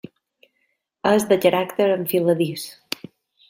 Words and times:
És 1.11 1.29
de 1.33 1.39
caràcter 1.45 1.89
enfiladís. 1.99 2.69